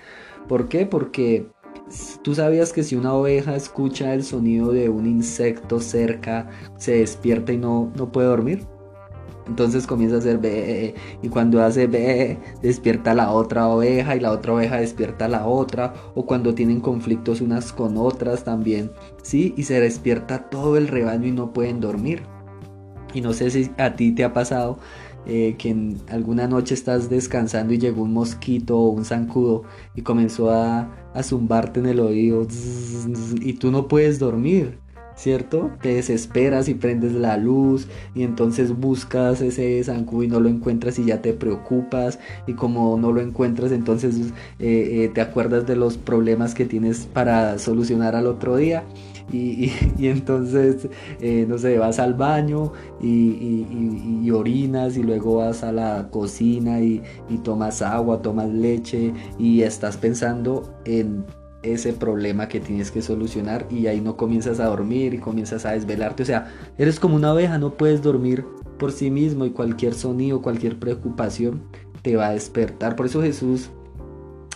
¿Por 0.49 0.68
qué? 0.68 0.87
Porque 0.87 1.49
tú 2.23 2.35
sabías 2.35 2.73
que 2.73 2.83
si 2.83 2.97
una 2.97 3.14
oveja 3.14 3.55
escucha 3.55 4.14
el 4.14 4.25
sonido 4.25 4.73
de 4.73 4.88
un 4.88 5.07
insecto 5.07 5.81
cerca, 5.81 6.49
se 6.76 6.99
despierta 6.99 7.52
y 7.52 7.59
no, 7.59 7.93
no 7.97 8.11
puede 8.11 8.28
dormir. 8.28 8.66
Entonces 9.47 9.87
comienza 9.87 10.16
a 10.16 10.19
hacer 10.19 10.38
be 10.38 10.95
y 11.23 11.28
cuando 11.28 11.62
hace 11.62 11.87
be 11.87 12.37
despierta 12.62 13.14
la 13.14 13.31
otra 13.31 13.69
oveja 13.69 14.16
y 14.16 14.21
la 14.21 14.33
otra 14.33 14.55
oveja 14.55 14.78
despierta 14.78 15.28
la 15.28 15.47
otra 15.47 15.95
o 16.16 16.26
cuando 16.26 16.55
tienen 16.55 16.81
conflictos 16.81 17.40
unas 17.40 17.73
con 17.73 17.97
otras 17.97 18.43
también, 18.43 18.90
¿sí? 19.23 19.55
Y 19.57 19.62
se 19.62 19.81
despierta 19.81 20.50
todo 20.50 20.76
el 20.76 20.88
rebaño 20.88 21.28
y 21.28 21.33
no 21.33 21.52
pueden 21.52 21.81
dormir. 21.81 22.23
Y 23.14 23.21
no 23.21 23.33
sé 23.33 23.50
si 23.50 23.71
a 23.78 23.95
ti 23.95 24.12
te 24.12 24.25
ha 24.25 24.33
pasado 24.33 24.78
eh, 25.26 25.56
que 25.59 25.71
en 25.71 25.99
alguna 26.09 26.47
noche 26.47 26.75
estás 26.75 27.11
descansando 27.11 27.75
y 27.75 27.78
llegó 27.78 28.02
un 28.02 28.12
mosquito 28.12 28.78
o 28.78 28.90
un 28.90 29.04
zancudo 29.04 29.64
y 29.95 30.02
comenzó 30.02 30.50
a, 30.50 30.90
zumbarte 31.23 31.80
en 31.80 31.87
el 31.87 32.00
oído 32.00 32.47
y 33.40 33.54
tú 33.54 33.71
no 33.71 33.88
puedes 33.88 34.18
dormir. 34.18 34.78
¿cierto? 35.16 35.71
Te 35.80 35.95
desesperas 35.95 36.68
y 36.68 36.75
prendes 36.75 37.12
la 37.12 37.38
luz 37.38 37.88
y 38.14 38.23
entonces 38.23 38.76
buscas 38.76 39.40
ese 39.40 39.83
zancudo 39.83 40.25
y 40.25 40.28
no 40.28 40.40
lo 40.40 40.50
encuentras 40.50 40.99
y 40.99 41.06
ya 41.06 41.23
te 41.23 41.33
preocupas 41.33 42.18
y 42.47 42.52
como 42.52 42.99
no 42.99 43.12
lo 43.12 43.23
encuentras 43.23 43.73
entonces 43.73 44.16
eh, 44.59 45.04
eh, 45.04 45.11
te 45.12 45.23
acuerdas 45.23 45.66
de 45.66 45.75
los 45.75 45.97
problemas 45.97 46.54
que 46.54 46.66
tienes 46.66 47.06
para 47.06 47.59
solucionar 47.59 48.14
al 48.14 48.26
otro 48.26 48.56
día 48.56 48.85
y, 49.33 49.73
entonces, 49.99 50.88
eh, 51.21 51.47
no 51.49 51.59
sé, 51.59 51.78
vas 51.78 51.99
al 51.99 52.14
baño 52.14 52.73
y, 53.00 54.30
orinas 54.30 54.97
y 54.97 55.02
luego 55.02 55.37
vas 55.37 55.62
a 55.64 55.73
la 55.73 56.09
cocina 56.11 56.80
y, 56.80 57.02
tomas 57.42 57.83
agua, 57.83 58.23
tomas 58.23 58.49
leche 58.49 59.12
y 59.38 59.62
estás 59.62 59.97
pensando 59.97 60.75
en 60.85 61.25
ese 61.62 61.92
problema 61.92 62.49
que 62.49 62.61
tienes 62.61 62.90
que 62.90 63.02
solucionar 63.02 63.66
y 63.71 63.88
ahí 63.88 64.00
no 64.00 64.16
comienzas 64.16 64.61
a 64.61 64.66
dormir 64.66 65.14
y 65.14 65.18
comienzas 65.18 65.66
a 65.66 65.73
desvelarte. 65.73 66.23
O 66.23 66.26
sea, 66.26 66.52
eres 66.78 67.00
como 67.00 67.16
una 67.16 67.30
abeja, 67.30 67.59
no 67.59 67.75
puedes 67.75 68.02
dormir 68.02 68.45
por 68.78 68.92
sí 68.92 69.11
mismo 69.11 69.45
y 69.47 69.50
cualquier 69.50 69.95
sonido, 69.95 70.42
cualquier 70.42 70.78
preocupación 70.78 71.62
te 72.02 72.14
va 72.16 72.28
a 72.28 72.33
despertar. 72.33 72.95
Por 72.95 73.06
eso 73.06 73.23
Jesús 73.23 73.71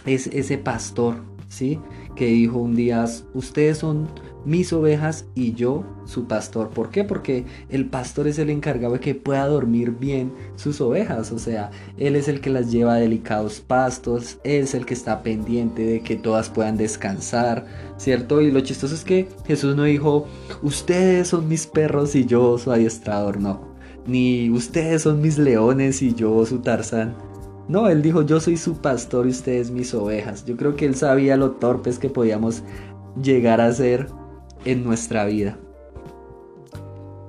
es 0.07 0.29
ese 0.29 0.59
pastor, 0.59 1.17
¿sí? 1.51 1.79
Que 2.15 2.27
dijo 2.27 2.59
un 2.59 2.75
día, 2.75 3.05
ustedes 3.35 3.79
son 3.79 4.09
mis 4.47 4.73
ovejas 4.73 5.27
y 5.35 5.53
yo 5.53 5.85
su 6.07 6.27
pastor. 6.27 6.71
¿Por 6.71 6.91
qué? 6.91 7.05
Porque 7.05 7.45
el 7.69 7.87
pastor 7.87 8.27
es 8.29 8.39
el 8.39 8.49
encargado 8.49 8.95
de 8.95 9.01
que 9.01 9.15
pueda 9.15 9.47
dormir 9.47 9.91
bien 9.91 10.33
sus 10.57 10.81
ovejas. 10.81 11.33
O 11.33 11.39
sea, 11.39 11.71
él 11.99 12.17
es 12.17 12.29
el 12.29 12.41
que 12.41 12.51
las 12.51 12.71
lleva 12.71 12.95
a 12.95 12.99
delicados 12.99 13.61
pastos, 13.61 14.39
es 14.45 14.75
el 14.75 14.87
que 14.87 14.95
está 14.95 15.23
pendiente 15.23 15.85
de 15.85 16.01
que 16.01 16.17
todas 16.17 16.49
puedan 16.49 16.79
descansar, 16.79 17.67
¿cierto? 17.99 18.41
Y 18.41 18.51
lo 18.51 18.61
chistoso 18.61 18.95
es 18.95 19.05
que 19.05 19.29
Jesús 19.47 19.77
no 19.77 19.83
dijo, 19.83 20.27
ustedes 20.63 21.29
son 21.29 21.49
mis 21.49 21.67
perros 21.67 22.15
y 22.15 22.25
yo 22.25 22.57
su 22.59 22.73
adiestrador, 22.73 23.41
no. 23.41 23.69
Ni 24.07 24.49
ustedes 24.51 25.03
son 25.03 25.21
mis 25.21 25.37
leones 25.37 26.01
y 26.01 26.15
yo 26.15 26.47
su 26.47 26.61
tarzán. 26.61 27.30
No, 27.71 27.89
él 27.89 28.03
dijo, 28.03 28.23
yo 28.23 28.41
soy 28.41 28.57
su 28.57 28.79
pastor 28.79 29.29
y 29.29 29.31
ustedes 29.31 29.71
mis 29.71 29.95
ovejas. 29.95 30.45
Yo 30.45 30.57
creo 30.57 30.75
que 30.75 30.87
él 30.87 30.97
sabía 30.97 31.37
lo 31.37 31.53
torpes 31.53 32.01
que 32.01 32.11
podíamos 32.11 32.65
llegar 33.23 33.61
a 33.61 33.73
ser 33.73 34.09
en 34.65 34.83
nuestra 34.83 35.25
vida. 35.25 35.57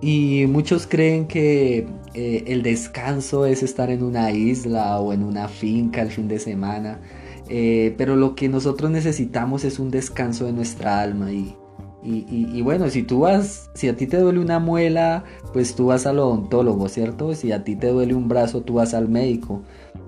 Y 0.02 0.46
muchos 0.48 0.88
creen 0.88 1.28
que 1.28 1.88
eh, 2.16 2.44
el 2.48 2.64
descanso 2.64 3.46
es 3.46 3.62
estar 3.62 3.92
en 3.92 4.02
una 4.02 4.32
isla 4.32 5.00
o 5.00 5.14
en 5.14 5.22
una 5.22 5.48
finca 5.48 6.02
el 6.02 6.10
fin 6.10 6.28
de 6.28 6.40
semana. 6.40 7.00
Eh, 7.48 7.94
pero 7.96 8.16
lo 8.16 8.34
que 8.34 8.50
nosotros 8.50 8.90
necesitamos 8.90 9.64
es 9.64 9.78
un 9.78 9.92
descanso 9.92 10.46
de 10.46 10.54
nuestra 10.54 11.02
alma. 11.02 11.32
Y, 11.32 11.56
y, 12.04 12.62
bueno, 12.62 12.90
si 12.90 13.04
tú 13.04 13.20
vas, 13.22 13.70
si 13.76 13.88
a 13.88 13.96
ti 13.96 14.08
te 14.08 14.18
duele 14.18 14.40
una 14.40 14.60
muela, 14.60 15.24
pues 15.54 15.76
tú 15.76 15.88
vas 15.88 16.08
al 16.08 16.20
odontólogo, 16.20 16.90
¿cierto? 16.90 17.36
Si 17.36 17.52
a 17.52 17.64
ti 17.64 17.76
te 17.76 17.88
duele 17.88 18.16
un 18.16 18.28
brazo, 18.28 18.62
tú 18.62 18.76
vas 18.76 18.94
al 18.94 19.08
médico, 19.08 19.62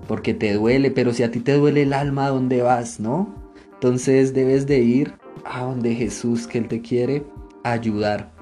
porque 0.08 0.34
te 0.34 0.52
duele. 0.54 0.90
Pero 0.90 1.12
si 1.12 1.22
a 1.22 1.30
ti 1.30 1.40
te 1.40 1.52
duele 1.52 1.82
el 1.82 1.92
alma, 1.92 2.26
¿a 2.26 2.30
dónde 2.30 2.62
vas, 2.62 2.98
no? 2.98 3.34
Entonces 3.74 4.34
debes 4.34 4.66
de 4.66 4.80
ir 4.80 5.14
a 5.44 5.62
donde 5.62 5.94
Jesús, 5.94 6.46
que 6.46 6.58
Él 6.58 6.68
te 6.68 6.80
quiere 6.80 7.24
ayudar. 7.62 8.32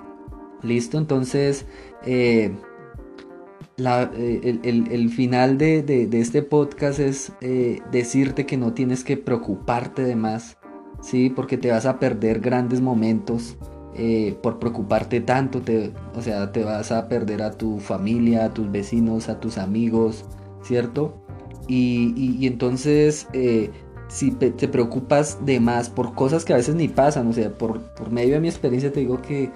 ¿Listo? 0.62 0.96
Entonces, 0.96 1.66
eh, 2.06 2.52
eh, 3.78 4.60
el, 4.62 5.10
final 5.10 5.58
de, 5.58 6.08
este 6.12 6.42
podcast 6.42 7.00
es 7.00 7.32
eh, 7.40 7.80
decirte 7.90 8.46
que 8.46 8.56
no 8.56 8.72
tienes 8.72 9.02
que 9.02 9.16
preocuparte 9.16 10.04
de 10.04 10.14
más, 10.14 10.56
¿sí? 11.02 11.28
Porque 11.28 11.58
te 11.58 11.70
vas 11.70 11.84
a 11.84 11.98
perder 11.98 12.40
grandes 12.40 12.80
momentos 12.80 13.56
por 14.40 14.58
preocuparte 14.58 15.20
tanto, 15.20 15.60
te, 15.60 15.92
o 16.14 16.22
sea, 16.22 16.50
te 16.50 16.64
vas 16.64 16.90
a 16.90 17.08
perder 17.08 17.42
a 17.42 17.50
tu 17.50 17.78
familia, 17.78 18.46
a 18.46 18.54
tus 18.54 18.72
vecinos, 18.72 19.28
a 19.28 19.38
tus 19.38 19.58
amigos, 19.58 20.24
¿cierto? 20.62 21.22
Y, 21.68 22.46
entonces 22.46 23.28
si 24.12 24.30
te 24.30 24.68
preocupas 24.68 25.38
de 25.44 25.58
más 25.58 25.88
por 25.88 26.14
cosas 26.14 26.44
que 26.44 26.52
a 26.52 26.56
veces 26.56 26.74
ni 26.74 26.86
pasan, 26.86 27.28
o 27.28 27.32
sea, 27.32 27.50
por, 27.56 27.80
medio 28.10 28.34
de 28.34 28.40
mi 28.40 28.48
experiencia 28.48 28.92
te 28.92 29.00
digo 29.00 29.22
que 29.22 29.50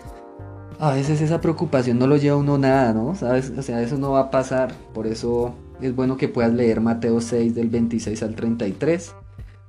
a 0.78 0.92
veces 0.92 1.20
esa 1.20 1.42
preocupación 1.42 1.98
no 1.98 2.06
lo 2.06 2.16
lleva 2.16 2.38
uno 2.38 2.56
nada, 2.56 2.94
¿no? 2.94 3.14
¿Sabes? 3.14 3.52
O 3.56 3.62
sea, 3.62 3.82
eso 3.82 3.98
no 3.98 4.12
va 4.12 4.20
a 4.20 4.30
pasar, 4.30 4.74
por 4.94 5.06
eso 5.06 5.54
es 5.82 5.94
bueno 5.94 6.16
que 6.16 6.28
puedas 6.28 6.54
leer 6.54 6.80
Mateo 6.80 7.20
6 7.20 7.54
del 7.54 7.68
26 7.68 8.22
al 8.22 8.34
33. 8.34 9.14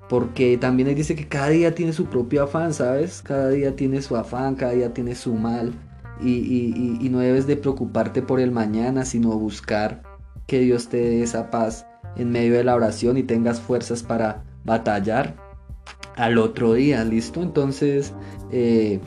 Porque 0.09 0.57
también 0.57 0.87
ahí 0.87 0.95
dice 0.95 1.15
que 1.15 1.27
cada 1.27 1.49
día 1.49 1.75
tiene 1.75 1.93
su 1.93 2.05
propio 2.05 2.43
afán, 2.43 2.73
¿sabes? 2.73 3.21
Cada 3.21 3.49
día 3.49 3.75
tiene 3.75 4.01
su 4.01 4.15
afán, 4.15 4.55
cada 4.55 4.71
día 4.71 4.93
tiene 4.93 5.15
su 5.15 5.33
mal. 5.33 5.73
Y, 6.21 7.07
no 7.11 7.19
debes 7.19 7.45
de 7.47 7.57
preocuparte 7.57 8.21
por 8.21 8.39
el 8.39 8.51
mañana, 8.51 9.05
sino 9.05 9.29
buscar 9.37 10.01
que 10.47 10.59
Dios 10.59 10.87
te 10.87 10.97
dé 10.97 11.23
esa 11.23 11.51
paz 11.51 11.85
en 12.15 12.31
medio 12.31 12.53
de 12.53 12.63
la 12.63 12.75
oración 12.75 13.17
y 13.17 13.23
tengas 13.23 13.59
fuerzas 13.59 14.01
para 14.01 14.43
batallar 14.63 15.35
al 16.15 16.37
otro 16.37 16.73
día, 16.73 17.03
¿listo? 17.03 17.41
Entonces, 17.41 18.13
eh, 18.51 18.99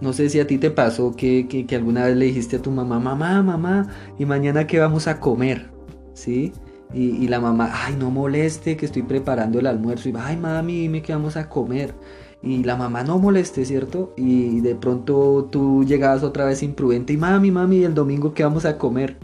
no 0.00 0.12
sé 0.12 0.28
si 0.28 0.40
a 0.40 0.46
ti 0.46 0.58
te 0.58 0.70
pasó 0.70 1.14
que, 1.16 1.66
alguna 1.72 2.04
vez 2.04 2.16
le 2.16 2.26
dijiste 2.26 2.56
a 2.56 2.62
tu 2.62 2.70
mamá, 2.70 3.00
mamá, 3.00 3.42
mamá, 3.42 3.88
y 4.18 4.26
mañana 4.26 4.66
qué 4.66 4.78
vamos 4.78 5.06
a 5.06 5.18
comer, 5.20 5.70
¿sí? 6.12 6.52
Y, 6.94 7.28
la 7.28 7.40
mamá, 7.40 7.70
ay, 7.72 7.96
no 7.98 8.10
moleste, 8.10 8.76
que 8.76 8.86
estoy 8.86 9.02
preparando 9.02 9.58
el 9.58 9.66
almuerzo. 9.66 10.08
Y 10.08 10.12
va, 10.12 10.26
ay, 10.26 10.36
mami, 10.36 10.80
dime 10.80 11.02
qué 11.02 11.12
vamos 11.12 11.36
a 11.36 11.48
comer. 11.48 11.94
y 12.42 12.62
la 12.64 12.76
mamá 12.76 13.02
no 13.02 13.18
moleste, 13.18 13.64
¿cierto? 13.64 14.12
Y 14.16 14.60
de 14.60 14.74
pronto 14.76 15.48
tú 15.50 15.84
llegabas 15.84 16.22
otra 16.22 16.44
vez 16.44 16.62
imprudente 16.62 17.12
y 17.12 17.16
mami, 17.16 17.50
mami, 17.50 17.84
el 17.84 17.94
domingo 17.94 18.34
qué 18.34 18.44
vamos 18.44 18.64
a 18.64 18.78
comer. 18.78 19.18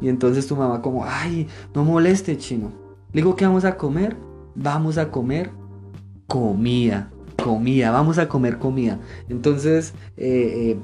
Y 0.00 0.08
entonces 0.08 0.46
tu 0.46 0.56
mamá 0.56 0.82
como, 0.82 1.04
ay, 1.04 1.46
no 1.74 1.84
moleste, 1.84 2.36
chino. 2.36 2.72
Le 3.12 3.22
digo, 3.22 3.36
¿qué 3.36 3.46
vamos 3.46 3.64
a 3.64 3.76
comer? 3.76 4.16
Vamos 4.54 4.98
a 4.98 5.10
comer 5.10 5.50
comida, 6.26 7.10
comida, 7.42 7.90
vamos 7.90 8.16
a 8.18 8.26
comer 8.26 8.58
comida. 8.58 8.98
Entonces, 9.28 9.92
eh, 10.16 10.70
eh, 10.70 10.78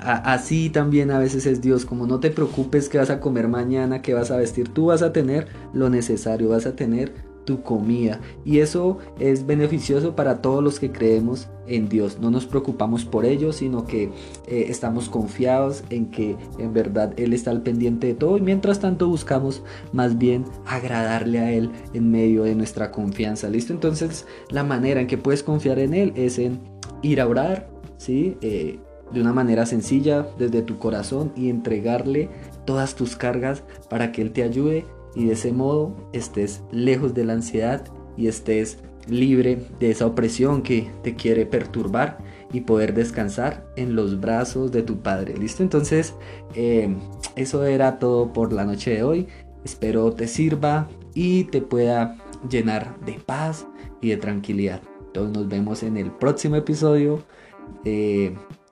así 0.00 0.70
también 0.70 1.10
a 1.10 1.18
veces 1.18 1.46
es 1.46 1.60
Dios, 1.60 1.84
como 1.84 2.06
no 2.06 2.20
te 2.20 2.30
preocupes 2.30 2.88
que 2.88 2.98
vas 2.98 3.10
a 3.10 3.20
comer 3.20 3.48
mañana, 3.48 4.02
que 4.02 4.14
vas 4.14 4.30
a 4.30 4.36
vestir, 4.36 4.68
tú 4.68 4.86
vas 4.86 5.02
a 5.02 5.12
tener 5.12 5.48
lo 5.72 5.90
necesario, 5.90 6.50
vas 6.50 6.66
a 6.66 6.76
tener 6.76 7.12
tu 7.48 7.62
comida. 7.62 8.20
Y 8.44 8.58
eso 8.58 8.98
es 9.18 9.46
beneficioso 9.46 10.14
para 10.14 10.42
todos 10.42 10.62
los 10.62 10.78
que 10.78 10.92
creemos 10.92 11.48
en 11.66 11.88
Dios. 11.88 12.18
No 12.20 12.30
nos 12.30 12.44
preocupamos 12.44 13.06
por 13.06 13.24
ello, 13.24 13.54
sino 13.54 13.86
que 13.86 14.10
eh, 14.46 14.66
estamos 14.68 15.08
confiados 15.08 15.82
en 15.88 16.10
que 16.10 16.36
en 16.58 16.74
verdad 16.74 17.14
Él 17.16 17.32
está 17.32 17.50
al 17.50 17.62
pendiente 17.62 18.08
de 18.08 18.12
todo. 18.12 18.36
Y 18.36 18.42
mientras 18.42 18.80
tanto 18.80 19.08
buscamos 19.08 19.62
más 19.94 20.18
bien 20.18 20.44
agradarle 20.66 21.38
a 21.38 21.50
Él 21.50 21.70
en 21.94 22.10
medio 22.10 22.42
de 22.42 22.54
nuestra 22.54 22.90
confianza. 22.90 23.48
¿Listo? 23.48 23.72
Entonces 23.72 24.26
la 24.50 24.62
manera 24.62 25.00
en 25.00 25.06
que 25.06 25.16
puedes 25.16 25.42
confiar 25.42 25.78
en 25.78 25.94
Él 25.94 26.12
es 26.16 26.38
en 26.38 26.60
ir 27.00 27.18
a 27.18 27.26
orar, 27.26 27.70
¿sí? 27.96 28.36
Eh, 28.42 28.78
de 29.12 29.20
una 29.20 29.32
manera 29.32 29.66
sencilla 29.66 30.26
desde 30.38 30.62
tu 30.62 30.78
corazón 30.78 31.32
y 31.36 31.48
entregarle 31.48 32.28
todas 32.64 32.94
tus 32.94 33.16
cargas 33.16 33.64
para 33.88 34.12
que 34.12 34.22
Él 34.22 34.32
te 34.32 34.42
ayude 34.42 34.84
y 35.14 35.26
de 35.26 35.32
ese 35.32 35.52
modo 35.52 35.96
estés 36.12 36.62
lejos 36.70 37.14
de 37.14 37.24
la 37.24 37.32
ansiedad 37.34 37.84
y 38.16 38.28
estés 38.28 38.78
libre 39.08 39.66
de 39.80 39.90
esa 39.90 40.06
opresión 40.06 40.62
que 40.62 40.90
te 41.02 41.14
quiere 41.14 41.46
perturbar 41.46 42.18
y 42.52 42.62
poder 42.62 42.94
descansar 42.94 43.66
en 43.76 43.94
los 43.94 44.20
brazos 44.20 44.72
de 44.72 44.82
tu 44.82 44.98
Padre. 44.98 45.36
¿Listo? 45.36 45.62
Entonces, 45.62 46.14
eh, 46.54 46.94
eso 47.36 47.64
era 47.64 47.98
todo 47.98 48.32
por 48.32 48.52
la 48.52 48.64
noche 48.64 48.90
de 48.90 49.02
hoy. 49.02 49.28
Espero 49.64 50.12
te 50.12 50.28
sirva 50.28 50.88
y 51.14 51.44
te 51.44 51.60
pueda 51.60 52.16
llenar 52.48 52.98
de 53.04 53.14
paz 53.14 53.66
y 54.00 54.10
de 54.10 54.16
tranquilidad. 54.16 54.80
Entonces 55.06 55.36
nos 55.36 55.48
vemos 55.48 55.82
en 55.82 55.96
el 55.96 56.10
próximo 56.10 56.56
episodio 56.56 57.22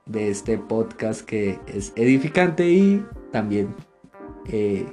de 0.07 0.31
este 0.31 0.57
podcast 0.59 1.23
que 1.23 1.59
es 1.67 1.93
edificante 1.97 2.69
y 2.71 3.05
también 3.33 3.75
eh, 4.47 4.87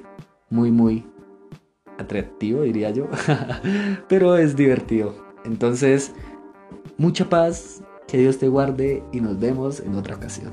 muy, 0.50 0.72
muy 0.72 1.06
atractivo, 1.98 2.64
diría 2.64 2.90
yo, 2.90 3.08
pero 4.10 4.38
es 4.38 4.56
divertido. 4.56 5.16
Entonces, 5.46 6.14
mucha 6.98 7.30
paz, 7.30 7.84
que 8.08 8.18
Dios 8.18 8.38
te 8.38 8.48
guarde 8.48 9.04
y 9.12 9.22
nos 9.22 9.40
vemos 9.40 9.80
en 9.80 9.96
otra 9.96 10.16
ocasión. 10.16 10.52